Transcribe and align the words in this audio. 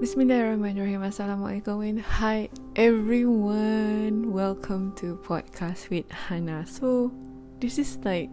Bismillahirrahmanirrahim. 0.00 1.04
Assalamualaikum 1.04 2.00
hi 2.00 2.48
everyone. 2.72 4.32
Welcome 4.32 4.96
to 4.96 5.20
podcast 5.28 5.92
with 5.92 6.08
Hana. 6.08 6.64
So 6.64 7.12
this 7.60 7.76
is 7.76 8.00
like 8.00 8.32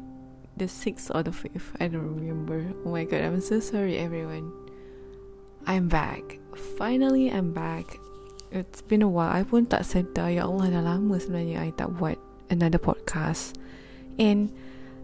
the 0.55 0.71
sixth 0.71 1.11
or 1.11 1.27
the 1.27 1.35
fifth. 1.35 1.75
I 1.83 1.91
don't 1.91 2.07
remember. 2.07 2.71
Oh 2.87 2.95
my 2.95 3.03
god, 3.03 3.19
I'm 3.19 3.43
so 3.43 3.59
sorry 3.59 3.99
everyone. 3.99 4.47
I'm 5.67 5.91
back. 5.91 6.39
Finally, 6.79 7.35
I'm 7.35 7.51
back. 7.51 7.99
It's 8.47 8.79
been 8.79 9.03
a 9.03 9.11
while. 9.11 9.35
I 9.35 9.43
pun 9.43 9.67
tak 9.67 9.83
sedar. 9.83 10.31
Ya 10.31 10.47
Allah, 10.47 10.71
dah 10.71 10.87
lama 10.87 11.19
sebenarnya 11.19 11.67
I 11.67 11.75
tak 11.75 11.99
buat 11.99 12.15
another 12.47 12.79
podcast. 12.79 13.59
And 14.15 14.55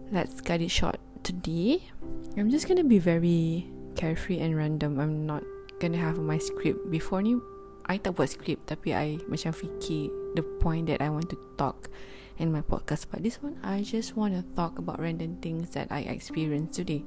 let's 0.08 0.40
cut 0.40 0.64
it 0.64 0.72
short. 0.72 0.96
Today, 1.28 1.92
I'm 2.40 2.48
just 2.48 2.64
gonna 2.72 2.88
be 2.88 2.96
very 2.96 3.68
carefree 4.00 4.40
and 4.40 4.56
random. 4.56 4.96
I'm 4.96 5.28
not 5.28 5.44
gonna 5.78 6.00
have 6.00 6.18
my 6.18 6.38
script 6.38 6.86
before 6.90 7.22
ni 7.22 7.38
I 7.84 8.00
tak 8.00 8.16
buat 8.16 8.32
script 8.32 8.72
tapi 8.72 8.96
I 8.96 9.20
macam 9.28 9.52
fikir 9.52 10.08
the 10.32 10.44
point 10.58 10.88
that 10.88 11.04
I 11.04 11.12
want 11.12 11.28
to 11.30 11.38
talk 11.60 11.92
in 12.40 12.50
my 12.50 12.64
podcast 12.64 13.06
but 13.12 13.22
this 13.22 13.38
one. 13.38 13.60
I 13.62 13.84
just 13.84 14.16
want 14.16 14.34
to 14.34 14.42
talk 14.56 14.78
about 14.78 14.98
random 14.98 15.38
things 15.38 15.76
that 15.76 15.92
I 15.92 16.08
experienced 16.08 16.74
today. 16.74 17.04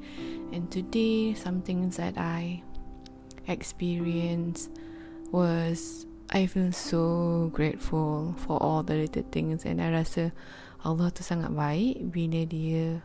And 0.53 0.69
today 0.71 1.33
some 1.33 1.61
things 1.65 1.97
that 1.97 2.15
I 2.15 2.63
experienced 3.47 4.71
was 5.31 6.05
I 6.29 6.45
feel 6.45 6.71
so 6.71 7.49
grateful 7.55 8.35
for 8.37 8.61
all 8.61 8.83
the 8.83 8.95
little 9.07 9.25
things. 9.31 9.65
And 9.65 9.81
I 9.81 9.91
rasa 9.91 10.31
Allah 10.85 11.11
tu 11.11 11.25
sangat 11.25 11.51
baik 11.51 12.13
bila 12.13 12.45
dia 12.45 13.01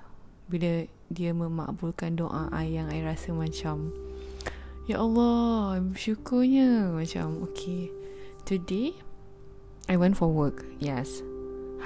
bila 0.46 0.86
dia 1.08 1.32
memakbulkan 1.32 2.20
doa 2.20 2.52
I 2.52 2.76
yang 2.76 2.92
I 2.92 3.00
rasa 3.00 3.32
macam 3.32 3.90
Ya 4.82 4.98
Allah, 4.98 5.78
bersyukurnya 5.78 6.90
macam 6.90 7.46
okay. 7.46 7.86
Today 8.42 8.98
I 9.86 9.94
went 9.94 10.18
for 10.18 10.26
work. 10.26 10.66
Yes. 10.82 11.22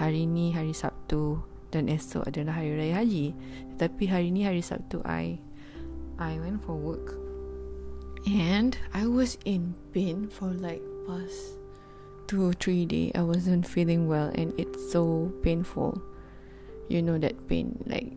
Hari 0.01 0.25
ni 0.25 0.57
hari 0.57 0.73
Sabtu 0.73 1.45
dan 1.69 1.93
esok 1.93 2.25
adalah 2.25 2.56
hari 2.56 2.73
raya 2.73 3.05
haji. 3.05 3.37
Tapi 3.77 4.09
hari 4.09 4.33
ni 4.33 4.48
hari 4.48 4.65
Sabtu 4.65 5.05
I 5.05 5.37
I 6.17 6.41
went 6.41 6.65
for 6.65 6.73
work. 6.73 7.21
And 8.25 8.73
I 8.97 9.05
was 9.05 9.37
in 9.45 9.77
pain 9.93 10.33
for 10.33 10.56
like 10.56 10.81
past 11.05 11.61
two 12.33 12.49
or 12.49 12.56
three 12.56 12.89
days. 12.89 13.12
I 13.12 13.28
wasn't 13.28 13.69
feeling 13.69 14.09
well 14.09 14.33
and 14.33 14.56
it's 14.56 14.81
so 14.89 15.28
painful. 15.45 16.01
You 16.89 17.05
know 17.05 17.21
that 17.21 17.37
pain 17.45 17.77
like 17.84 18.09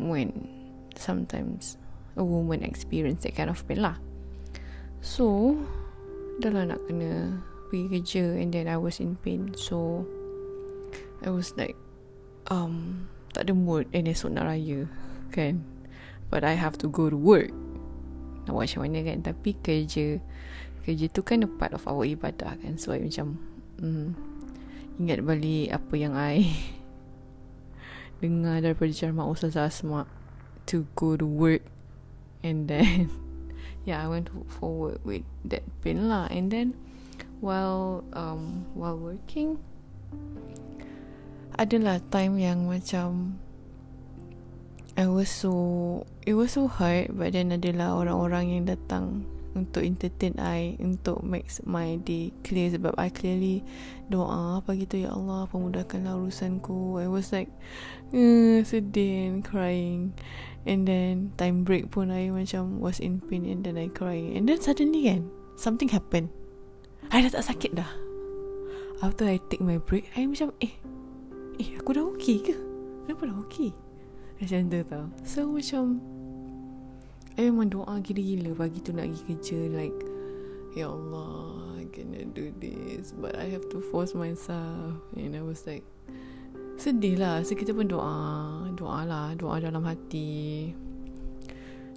when 0.00 0.48
sometimes 0.96 1.76
a 2.16 2.24
woman 2.24 2.64
experience 2.64 3.28
that 3.28 3.36
kind 3.36 3.52
of 3.52 3.60
pain 3.68 3.84
lah. 3.84 4.00
So 5.04 5.52
Dah 6.40 6.48
lah 6.48 6.64
nak 6.64 6.80
kena 6.88 7.36
Pergi 7.68 7.92
kerja 7.92 8.24
And 8.40 8.48
then 8.48 8.72
I 8.72 8.80
was 8.80 9.04
in 9.04 9.20
pain. 9.20 9.52
So 9.52 10.08
I 11.20 11.28
was 11.28 11.52
like 11.60 11.76
um, 12.48 13.04
Tak 13.36 13.46
ada 13.46 13.52
mood 13.52 13.84
And 13.92 14.08
esok 14.08 14.32
nak 14.32 14.48
raya 14.48 14.88
Kan? 15.28 15.60
But 16.32 16.42
I 16.42 16.56
have 16.56 16.80
to 16.80 16.88
go 16.88 17.12
to 17.12 17.20
work. 17.20 17.52
Nak 18.48 18.56
buat 18.56 18.66
macam 18.66 18.80
mana 18.88 19.04
kan? 19.04 19.18
Tapi 19.20 19.50
kerja 19.60 20.24
Kerja 20.88 21.06
tu 21.12 21.20
kan 21.20 21.44
a 21.44 21.48
part 21.52 21.76
of 21.76 21.84
our 21.84 22.08
ibadah 22.08 22.56
kan? 22.56 22.80
So 22.80 22.96
I 22.96 23.04
macam 23.04 23.36
mm, 23.84 24.16
Ingat 25.04 25.20
balik 25.20 25.68
Apa 25.68 25.94
yang 26.00 26.16
I 26.16 26.48
Dengar 28.24 28.64
daripada 28.64 28.88
ceramah 28.88 29.28
Ustaz 29.28 29.60
Asma 29.60 30.08
To 30.72 30.88
go 30.96 31.12
to 31.12 31.28
work 31.28 31.60
And 32.40 32.72
then 32.72 33.23
yeah, 33.84 34.00
I 34.02 34.08
went 34.08 34.32
forward 34.48 35.00
with 35.04 35.24
that 35.44 35.62
pin 35.84 36.08
lah. 36.08 36.28
And 36.32 36.48
then 36.48 36.74
while 37.40 38.04
um 38.16 38.68
while 38.72 38.96
working, 38.96 39.60
adalah 41.54 42.00
time 42.10 42.40
yang 42.40 42.66
macam 42.66 43.38
I 44.94 45.10
was 45.10 45.28
so 45.28 46.06
it 46.24 46.34
was 46.34 46.56
so 46.56 46.66
hard, 46.66 47.12
but 47.12 47.36
then 47.36 47.52
adalah 47.52 47.98
orang-orang 48.00 48.44
yang 48.50 48.64
datang 48.64 49.28
untuk 49.54 49.86
entertain 49.86 50.34
I 50.36 50.74
untuk 50.82 51.22
make 51.22 51.46
my 51.62 51.96
day 52.02 52.34
clear 52.42 52.74
sebab 52.74 52.98
I 52.98 53.08
clearly 53.08 53.62
doa 54.10 54.60
apa 54.60 54.74
gitu 54.74 55.06
ya 55.06 55.14
Allah 55.14 55.46
pemudahkanlah 55.48 56.18
urusanku. 56.18 56.98
I 56.98 57.06
was 57.06 57.30
like 57.30 57.48
uh, 58.10 58.60
sedih 58.66 59.30
and 59.30 59.40
crying. 59.46 60.12
And 60.64 60.88
then 60.88 61.36
time 61.38 61.62
break 61.62 61.92
pun 61.94 62.10
I 62.10 62.34
macam 62.34 62.82
was 62.82 62.98
in 62.98 63.20
pain 63.22 63.46
and 63.46 63.62
then 63.62 63.78
I 63.78 63.88
crying. 63.88 64.34
And 64.34 64.50
then 64.50 64.58
suddenly 64.58 65.06
kan 65.06 65.30
something 65.54 65.88
happen. 65.88 66.28
I 67.14 67.22
dah 67.22 67.32
tak 67.32 67.46
sakit 67.46 67.78
dah. 67.78 67.90
After 69.02 69.28
I 69.28 69.38
take 69.50 69.62
my 69.62 69.78
break 69.78 70.10
I 70.18 70.26
macam 70.26 70.50
eh 70.58 70.74
eh 71.62 71.68
aku 71.78 71.94
dah 71.94 72.04
okay 72.10 72.42
ke? 72.42 72.54
Kenapa 73.04 73.28
dah 73.28 73.36
okay? 73.38 73.70
Macam 74.40 74.66
tu 74.66 74.80
tau. 74.88 75.06
So 75.22 75.46
macam 75.52 76.13
I 77.34 77.50
memang 77.50 77.74
doa 77.74 77.98
gila-gila. 77.98 78.54
Pagi 78.54 78.78
tu 78.78 78.94
nak 78.94 79.10
pergi 79.10 79.22
kerja 79.26 79.58
like 79.74 80.00
Ya 80.74 80.90
Allah 80.90 81.78
I 81.78 81.86
cannot 81.90 82.34
do 82.34 82.50
this 82.58 83.14
But 83.14 83.38
I 83.38 83.50
have 83.50 83.66
to 83.74 83.82
force 83.90 84.14
myself. 84.14 85.02
And 85.18 85.34
I 85.34 85.42
was 85.42 85.66
like 85.66 85.82
Sedih 86.78 87.18
lah. 87.18 87.42
So 87.42 87.58
kita 87.58 87.74
pun 87.74 87.90
doa. 87.90 88.70
Doa 88.74 89.02
lah. 89.02 89.34
Doa 89.34 89.58
dalam 89.58 89.82
hati. 89.82 90.70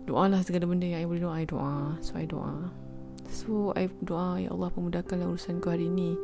Doa 0.10 0.30
lah 0.30 0.42
segala 0.42 0.66
benda 0.66 0.90
yang 0.90 1.02
I 1.02 1.08
boleh 1.10 1.22
doa 1.22 1.36
I 1.38 1.46
doa. 1.46 1.78
So 2.02 2.18
I 2.18 2.26
doa. 2.26 2.74
So 3.30 3.78
I 3.78 3.90
doa 4.02 4.42
Ya 4.42 4.50
Allah 4.50 4.70
pemudahkanlah 4.74 5.30
urusan 5.30 5.62
ku 5.62 5.70
hari 5.70 5.90
ni. 5.90 6.18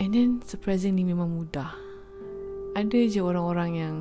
And 0.00 0.16
then 0.16 0.40
surprisingly 0.44 1.04
memang 1.04 1.32
mudah. 1.32 1.76
Ada 2.74 2.98
je 3.06 3.20
orang-orang 3.20 3.70
yang 3.78 3.96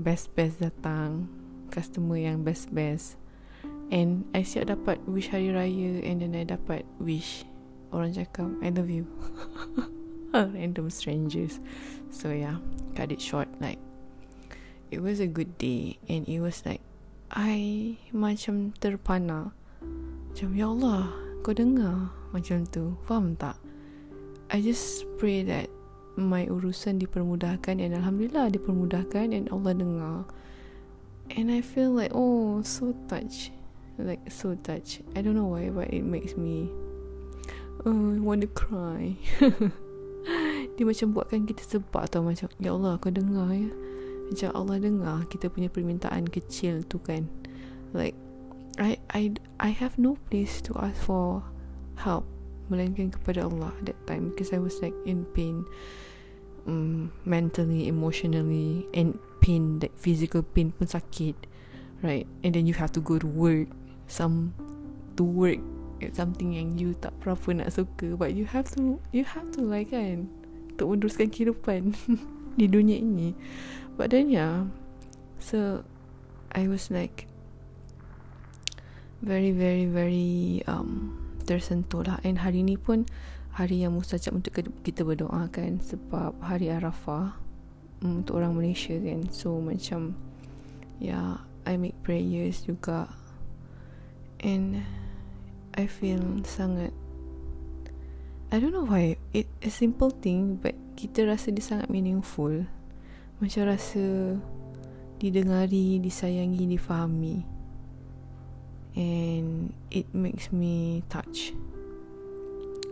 Best-best 0.00 0.64
datang 0.64 1.28
customer 1.70 2.18
yang 2.18 2.42
best-best 2.42 3.20
And 3.90 4.22
I 4.30 4.46
siap 4.46 4.70
dapat 4.70 5.02
wish 5.10 5.34
hari 5.34 5.50
raya 5.50 6.02
And 6.06 6.22
then 6.22 6.38
I 6.38 6.46
dapat 6.46 6.86
wish 7.02 7.42
Orang 7.90 8.14
cakap 8.14 8.46
I 8.62 8.70
love 8.70 8.86
you. 8.86 9.06
Random 10.34 10.86
strangers. 10.94 11.58
So 12.14 12.30
yeah 12.30 12.62
Cut 12.94 13.10
it 13.10 13.18
short 13.18 13.50
Like 13.58 13.82
It 14.94 15.02
was 15.02 15.18
a 15.18 15.26
good 15.26 15.58
day 15.58 15.98
And 16.06 16.22
it 16.30 16.38
was 16.38 16.62
like 16.62 16.82
I 17.34 17.98
Macam 18.14 18.78
terpana. 18.78 19.50
Macam 20.30 20.48
Ya 20.54 20.70
Allah 20.70 21.10
Kau 21.42 21.50
dengar? 21.50 22.14
Macam 22.30 22.62
tu. 22.70 22.94
Faham 23.10 23.34
tak? 23.34 23.58
I 24.54 24.62
just 24.62 25.02
pray 25.18 25.42
that 25.50 25.66
My 26.14 26.46
urusan 26.46 27.02
dipermudahkan 27.02 27.82
And 27.82 27.90
Alhamdulillah 27.98 28.54
dipermudahkan 28.54 29.34
And 29.34 29.50
Allah 29.50 29.74
dengar 29.74 30.30
and 31.36 31.50
I 31.50 31.60
feel 31.60 31.90
like 31.90 32.12
oh 32.14 32.62
so 32.62 32.94
touched. 33.08 33.50
Like 34.00 34.20
so 34.32 34.56
touched. 34.56 35.02
I 35.14 35.20
don't 35.20 35.36
know 35.36 35.46
why 35.46 35.68
but 35.68 35.92
it 35.92 36.02
makes 36.02 36.36
me 36.36 36.70
oh, 37.84 38.16
want 38.20 38.40
to 38.42 38.50
cry. 38.50 39.16
Dia 40.76 40.84
macam 40.84 41.12
buatkan 41.16 41.44
kita 41.48 41.64
sebab 41.64 42.08
tau 42.08 42.24
macam 42.24 42.48
ya 42.60 42.72
Allah 42.72 42.96
kau 42.96 43.12
dengar 43.12 43.52
ya. 43.52 43.70
Macam 44.30 44.48
Allah 44.54 44.76
dengar 44.80 45.16
kita 45.28 45.52
punya 45.52 45.68
permintaan 45.68 46.28
kecil 46.28 46.86
tu 46.86 47.00
kan. 47.00 47.28
Like 47.92 48.16
I 48.80 48.96
I 49.12 49.36
I 49.60 49.70
have 49.76 50.00
no 50.00 50.16
place 50.32 50.64
to 50.64 50.76
ask 50.80 50.96
for 50.96 51.44
help 52.00 52.24
melainkan 52.70 53.10
kepada 53.12 53.44
Allah 53.44 53.74
that 53.84 53.98
time 54.06 54.30
because 54.30 54.54
I 54.54 54.62
was 54.62 54.78
like 54.80 54.94
in 55.02 55.26
pain 55.34 55.66
um, 56.64 57.10
mentally 57.26 57.90
emotionally 57.90 58.86
and 58.94 59.18
pain 59.40 59.80
like 59.80 59.96
physical 59.96 60.44
pain 60.44 60.70
pun 60.70 60.86
sakit 60.86 61.34
right? 62.00 62.28
And 62.44 62.54
then 62.54 62.64
you 62.64 62.74
have 62.80 62.92
to 62.96 63.00
go 63.00 63.20
to 63.20 63.28
work. 63.28 63.68
Some 64.08 64.54
to 65.16 65.24
work 65.24 65.60
it's 66.00 66.16
something 66.16 66.56
yang 66.56 66.80
you 66.80 66.96
tak 66.96 67.12
berapa 67.20 67.60
nak 67.60 67.76
suka 67.76 68.16
but 68.16 68.32
you 68.32 68.48
have 68.48 68.64
to 68.72 68.96
you 69.12 69.22
have 69.22 69.52
to 69.52 69.60
like 69.60 69.92
kan 69.92 70.32
untuk 70.72 70.96
meneruskan 70.96 71.28
kehidupan 71.28 71.92
di 72.58 72.66
dunia 72.66 72.96
ini. 72.96 73.36
But 74.00 74.16
then 74.16 74.32
yeah 74.32 74.64
so 75.38 75.84
I 76.50 76.66
was 76.66 76.88
like 76.88 77.28
very 79.20 79.52
very 79.52 79.84
very 79.84 80.64
um 80.64 81.20
tersentuh 81.44 82.08
lah. 82.08 82.18
And 82.24 82.40
hari 82.40 82.64
ni 82.64 82.80
pun 82.80 83.04
hari 83.54 83.84
yang 83.84 83.92
mustajab 83.92 84.40
untuk 84.40 84.56
kita 84.56 85.04
berdoa 85.04 85.52
kan 85.52 85.84
sebab 85.84 86.38
hari 86.40 86.72
Arafah 86.72 87.36
um, 88.02 88.24
untuk 88.24 88.40
orang 88.40 88.56
Malaysia 88.56 88.96
kan. 88.96 89.28
So 89.32 89.60
macam 89.60 90.16
ya 91.00 91.12
yeah, 91.12 91.30
I 91.64 91.76
make 91.76 91.96
prayers 92.02 92.64
juga. 92.64 93.08
And 94.40 94.84
I 95.76 95.84
feel 95.84 96.40
sangat 96.48 96.96
I 98.50 98.58
don't 98.58 98.74
know 98.74 98.88
why 98.88 99.14
it 99.30 99.46
a 99.62 99.70
simple 99.70 100.10
thing 100.10 100.58
but 100.58 100.74
kita 100.98 101.28
rasa 101.28 101.52
dia 101.52 101.62
sangat 101.64 101.88
meaningful. 101.92 102.66
Macam 103.40 103.62
rasa 103.68 104.36
didengari 105.20 106.00
disayangi 106.00 106.66
difahami. 106.66 107.44
And 108.98 109.70
it 109.94 110.10
makes 110.10 110.50
me 110.50 111.06
touch. 111.06 111.54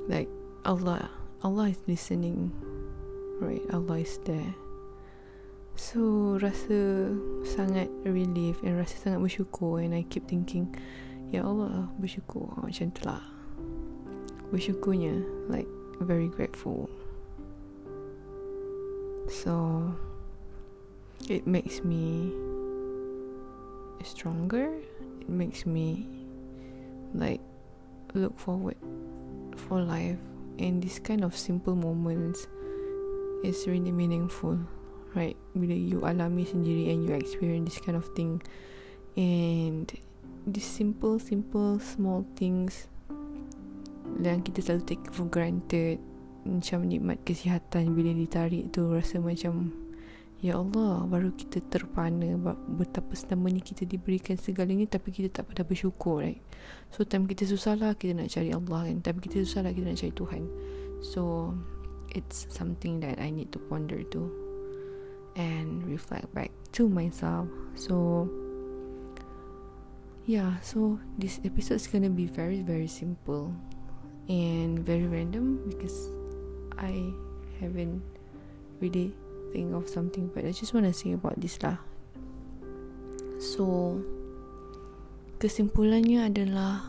Like 0.07 0.31
Allah 0.63 1.11
Allah 1.43 1.75
is 1.75 1.81
listening. 1.91 2.55
Right 3.39 3.63
Allah 3.71 4.03
is 4.03 4.19
there 4.27 4.68
so 5.79 6.35
rasa 6.43 7.15
sangat 7.47 7.87
relief 8.03 8.59
and 8.67 8.75
rasa 8.75 8.99
sangat 8.99 9.23
bersyukur 9.23 9.79
and 9.79 9.95
I 9.95 10.03
keep 10.11 10.27
thinking 10.27 10.75
ya 11.31 11.47
Allah 11.47 11.87
bersyukur 12.03 12.51
macam 12.59 12.91
tu 12.91 13.07
lah. 13.07 13.23
Bersyukurnya 14.51 15.23
like 15.47 15.71
very 16.03 16.27
grateful. 16.27 16.91
So 19.31 19.87
it 21.31 21.47
makes 21.47 21.87
me 21.87 22.35
stronger. 24.03 24.75
It 25.23 25.31
makes 25.31 25.63
me 25.63 26.11
like 27.15 27.41
look 28.19 28.35
forward 28.35 28.83
for 29.55 29.79
life. 29.79 30.19
And 30.59 30.83
this 30.83 30.99
kind 30.99 31.23
of 31.23 31.39
simple 31.39 31.79
moments 31.79 32.51
is 33.47 33.63
really 33.71 33.95
meaningful 33.95 34.59
right 35.17 35.37
bila 35.57 35.73
you 35.73 36.05
alami 36.05 36.45
sendiri 36.45 36.93
and 36.93 37.05
you 37.07 37.13
experience 37.15 37.73
this 37.73 37.81
kind 37.81 37.97
of 37.97 38.05
thing 38.13 38.43
and 39.17 39.93
these 40.45 40.69
simple 40.69 41.17
simple 41.21 41.81
small 41.81 42.25
things 42.37 42.89
yang 44.19 44.43
kita 44.43 44.65
selalu 44.65 44.83
take 44.85 45.05
for 45.13 45.29
granted 45.29 46.01
macam 46.49 46.89
nikmat 46.89 47.21
kesihatan 47.29 47.93
bila 47.93 48.11
ditarik 48.17 48.73
tu 48.73 48.89
rasa 48.89 49.21
macam 49.21 49.71
Ya 50.39 50.55
Allah, 50.55 51.03
baru 51.03 51.35
kita 51.35 51.59
terpana 51.67 52.39
betapa 52.79 53.11
selama 53.19 53.51
ni 53.51 53.59
kita 53.59 53.83
diberikan 53.83 54.39
segalanya 54.39 54.87
tapi 54.87 55.11
kita 55.11 55.43
tak 55.43 55.51
pernah 55.51 55.67
bersyukur, 55.67 56.23
right? 56.23 56.39
So, 56.95 57.03
time 57.03 57.27
kita 57.27 57.43
susah 57.43 57.75
lah 57.75 57.99
kita 57.99 58.15
nak 58.15 58.31
cari 58.31 58.55
Allah 58.55 58.87
kan. 58.87 59.03
Time 59.03 59.19
kita 59.19 59.43
susah 59.43 59.67
lah 59.67 59.75
kita 59.75 59.91
nak 59.91 59.99
cari 59.99 60.15
Tuhan. 60.15 60.43
So, 61.03 61.23
it's 62.15 62.47
something 62.55 63.03
that 63.03 63.19
I 63.19 63.35
need 63.35 63.51
to 63.51 63.59
ponder 63.67 64.07
to 64.15 64.48
and 65.39 65.87
reflect 65.87 66.27
back 66.35 66.51
to 66.75 66.91
myself. 66.91 67.47
So, 67.79 68.29
yeah, 70.27 70.59
so 70.61 70.99
this 71.17 71.41
episode 71.47 71.79
is 71.79 71.87
gonna 71.87 72.11
be 72.11 72.27
very, 72.27 72.61
very 72.61 72.91
simple 72.91 73.55
and 74.29 74.83
very 74.83 75.07
random 75.07 75.63
because 75.71 76.11
I 76.77 77.15
haven't 77.63 78.03
really 78.83 79.15
think 79.53 79.73
of 79.73 79.89
something 79.89 80.29
but 80.35 80.45
I 80.45 80.53
just 80.53 80.75
want 80.75 80.85
to 80.85 80.93
say 80.93 81.13
about 81.15 81.41
this 81.41 81.57
lah. 81.63 81.79
So 83.39 84.03
kesimpulannya 85.39 86.27
adalah 86.29 86.83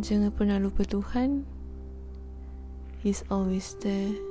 jangan 0.00 0.32
pernah 0.32 0.56
lupa 0.56 0.88
Tuhan. 0.88 1.44
He's 3.04 3.24
always 3.32 3.76
there 3.80 4.29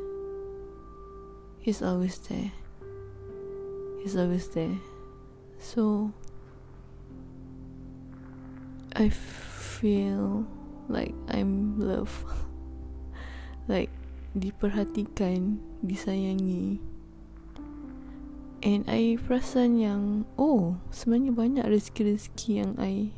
He's 1.60 1.84
always 1.84 2.16
there. 2.32 2.52
He's 4.00 4.16
always 4.16 4.48
there. 4.56 4.80
So 5.60 6.14
I 8.96 9.12
feel 9.12 10.48
like 10.88 11.14
I'm 11.28 11.76
loved 11.76 12.24
like 13.68 13.92
diperhatikan, 14.40 15.60
disayangi. 15.84 16.80
And 18.64 18.88
I 18.88 19.20
perasan 19.20 19.84
yang 19.84 20.04
oh, 20.40 20.80
sebenarnya 20.96 21.32
banyak 21.36 21.66
rezeki-rezeki 21.68 22.52
yang 22.56 22.72
I 22.80 23.12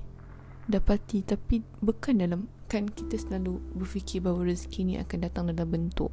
dapati. 0.65 1.21
Tapi 1.21 1.61
bukan 1.77 2.25
dalam 2.25 2.41
kan 2.65 2.89
kita 2.89 3.21
selalu 3.21 3.61
berfikir 3.77 4.25
bahawa 4.25 4.49
rezeki 4.49 4.81
ni 4.81 4.95
akan 4.97 5.17
datang 5.29 5.45
dalam 5.49 5.69
bentuk 5.69 6.09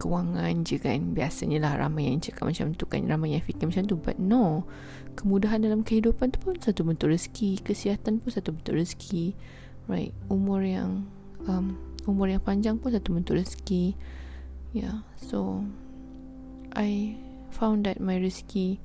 kewangan 0.00 0.64
je 0.64 0.80
kan. 0.80 1.12
Biasanya 1.12 1.60
lah 1.60 1.76
ramai 1.76 2.08
yang 2.08 2.24
cakap 2.24 2.48
macam 2.48 2.72
tu 2.72 2.88
kan. 2.88 3.04
Ramai 3.04 3.36
yang 3.36 3.44
fikir 3.44 3.68
macam 3.68 3.84
tu. 3.84 4.00
But 4.00 4.16
no 4.16 4.64
kemudahan 5.20 5.60
dalam 5.60 5.84
kehidupan 5.84 6.32
tu 6.32 6.40
pun 6.40 6.56
satu 6.56 6.88
bentuk 6.88 7.12
rezeki. 7.12 7.60
Kesihatan 7.60 8.24
pun 8.24 8.32
satu 8.32 8.56
bentuk 8.56 8.80
rezeki. 8.80 9.36
Right. 9.84 10.16
Umur 10.32 10.64
yang 10.64 11.04
um, 11.44 11.76
umur 12.08 12.32
yang 12.32 12.40
panjang 12.40 12.80
pun 12.80 12.96
satu 12.96 13.12
bentuk 13.12 13.36
rezeki. 13.36 13.92
Yeah 14.72 15.04
so 15.20 15.66
I 16.72 17.18
found 17.50 17.84
that 17.84 17.98
my 17.98 18.16
rezeki 18.16 18.78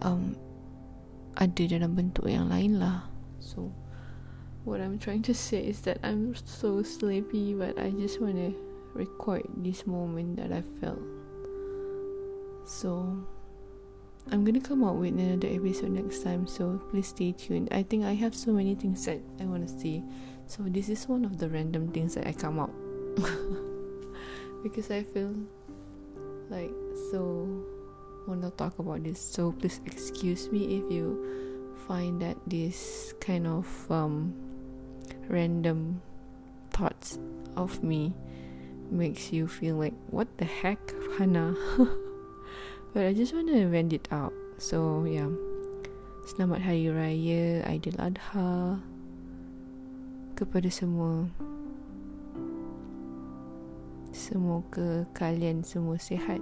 um 0.00 0.38
ada 1.36 1.62
dalam 1.66 1.98
bentuk 1.98 2.26
yang 2.30 2.48
lain 2.48 2.78
lah. 2.78 3.10
So 3.42 3.74
what 4.64 4.80
I'm 4.80 4.98
trying 4.98 5.26
to 5.26 5.34
say 5.34 5.64
is 5.64 5.82
that 5.88 5.98
I'm 6.04 6.36
so 6.36 6.82
sleepy 6.84 7.54
but 7.54 7.78
I 7.80 7.90
just 7.96 8.20
want 8.20 8.36
to 8.36 8.54
record 8.94 9.42
this 9.56 9.86
moment 9.86 10.36
that 10.36 10.52
I 10.52 10.62
felt. 10.80 11.00
So 12.64 13.24
I'm 14.30 14.44
gonna 14.44 14.60
come 14.60 14.84
out 14.84 14.96
with 14.96 15.18
another 15.18 15.48
episode 15.48 15.90
next 15.90 16.22
time 16.22 16.46
so 16.46 16.80
please 16.90 17.08
stay 17.08 17.32
tuned. 17.32 17.68
I 17.72 17.82
think 17.82 18.04
I 18.04 18.14
have 18.14 18.34
so 18.34 18.52
many 18.52 18.74
things 18.74 19.04
that 19.06 19.20
I 19.40 19.44
want 19.44 19.66
to 19.66 19.78
say 19.78 20.02
so 20.46 20.62
this 20.66 20.88
is 20.88 21.08
one 21.08 21.24
of 21.24 21.38
the 21.38 21.48
random 21.48 21.88
things 21.92 22.14
that 22.14 22.26
I 22.26 22.32
come 22.32 22.58
out 22.58 22.74
because 24.62 24.90
I 24.90 25.02
feel 25.02 25.34
like 26.50 26.72
so 27.10 27.46
want 28.26 28.42
to 28.42 28.50
talk 28.50 28.78
about 28.78 29.02
this. 29.04 29.20
So 29.20 29.52
please 29.52 29.80
excuse 29.86 30.50
me 30.50 30.78
if 30.78 30.90
you 30.92 31.18
find 31.86 32.20
that 32.22 32.36
this 32.46 33.14
kind 33.20 33.46
of 33.46 33.66
um, 33.90 34.34
random 35.28 36.00
thoughts 36.70 37.18
of 37.56 37.82
me 37.82 38.14
makes 38.90 39.32
you 39.32 39.46
feel 39.46 39.76
like 39.76 39.94
what 40.10 40.26
the 40.38 40.44
heck, 40.44 40.78
Hannah. 41.16 41.54
but 42.92 43.06
I 43.06 43.14
just 43.14 43.34
want 43.34 43.48
to 43.48 43.66
vent 43.66 43.92
it 43.92 44.08
out. 44.10 44.34
So 44.58 45.06
yeah. 45.08 45.30
Selamat 46.30 46.62
Hari 46.62 46.86
Raya 46.86 47.64
Adha 47.66 48.78
kepada 50.38 50.68
semua 50.70 51.26
Semoga 54.14 55.10
kalian 55.10 55.66
semua 55.66 55.98
sihat 55.98 56.38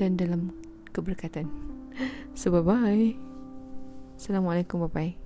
dan 0.00 0.16
dalam 0.16 0.56
keberkatan. 0.96 1.48
So 2.32 2.48
bye 2.48 2.64
bye. 2.64 3.12
Assalamualaikum 4.16 4.88
bye 4.88 4.92
bye. 5.12 5.21